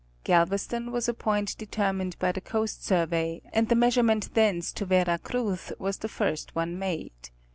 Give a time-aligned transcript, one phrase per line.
[0.23, 4.83] Galveston was a point deter mined by the Coast Survey, and the measurement thence to
[4.83, 7.13] Vera Cruz was the first one made.